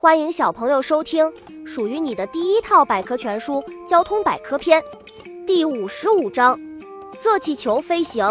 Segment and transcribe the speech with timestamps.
[0.00, 1.28] 欢迎小朋友收听
[1.66, 3.54] 属于你的第一套百科全书
[3.84, 4.80] 《交通百科篇》
[5.44, 6.56] 第五十五章：
[7.20, 8.24] 热气球飞行。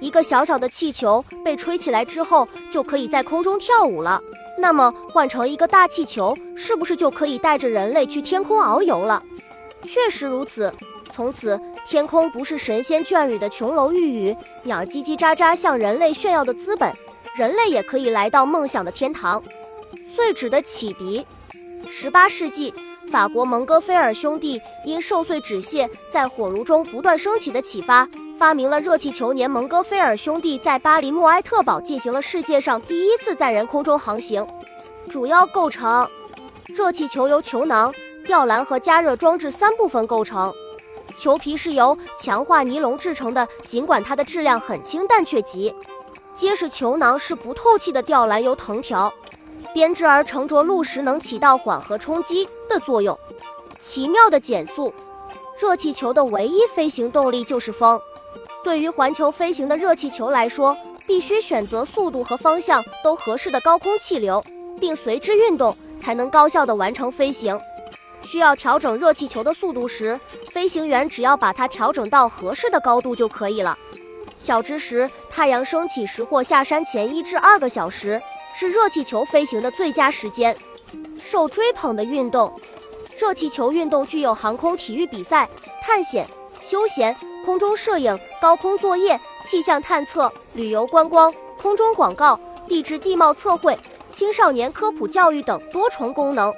[0.00, 4.20] 一个小小的气球被吹起来之后，就可以在空中跳舞了。
[4.58, 9.22] 那么换成一个大气球，是不是就可以带着人类去天空遨游了？
[9.84, 10.72] 确实如此。
[11.12, 16.92] 从此，天空不是神仙眷侣的琼楼玉宇，鸟叽叽喳喳向人类炫耀的资本，
[17.36, 19.40] 人类也可以来到梦想的天堂。
[20.18, 21.24] 碎纸的启迪。
[21.88, 22.74] 十八世纪，
[23.08, 28.04] 法国蒙哥菲尔兄弟因受碎纸屑在火炉中不断升起的启发，
[28.36, 29.32] 发明了热气球。
[29.32, 34.44] 年蒙哥菲尔兄弟在巴黎莫埃特堡进行了世界上第一次在人空中航行。
[35.08, 36.10] 主要构成：
[36.66, 37.94] 热气球由球囊、
[38.26, 40.52] 吊篮和加热装置三部分构成。
[41.16, 45.72] 球皮是由强化尼龙制成的，尽管它的质量很轻，但却极
[46.34, 46.68] 结实。
[46.68, 49.14] 球囊是不透气的吊篮，由藤条。
[49.78, 53.16] 编织而成着陆时能起到缓和冲击的作用，
[53.78, 54.92] 奇妙的减速。
[55.56, 58.00] 热气球的唯一飞行动力就是风。
[58.64, 60.76] 对于环球飞行的热气球来说，
[61.06, 64.44] 必须选择速度和方向都合适的高空气流，
[64.80, 67.56] 并随之运动，才能高效地完成飞行。
[68.20, 70.18] 需要调整热气球的速度时，
[70.50, 73.78] 飞行员只要把它调整到合适的高度就可以了。
[74.38, 78.20] 小知识：太阳升起时或下山前一至二个小时。
[78.60, 80.52] 是热气球飞行的最佳时间。
[81.16, 82.52] 受追捧的运动，
[83.16, 85.48] 热气球运动具有航空体育比赛、
[85.80, 86.26] 探险、
[86.60, 92.36] 休闲、空中摄影、高空作业、气象探测、旅游观光、空中广告、
[92.66, 93.78] 地质地貌测绘、
[94.10, 96.52] 青少年科普教育等多重功能。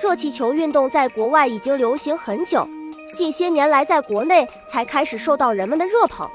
[0.00, 2.66] 热气球运动在国外已经流行很久，
[3.14, 6.26] 近些年来在国内才开始受到人们的热捧。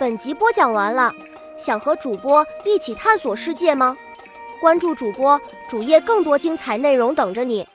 [0.00, 1.14] 本集播讲完了，
[1.56, 3.96] 想和主播一起探索世界吗？
[4.62, 7.66] 关注主播主页，更多精彩内容等着你。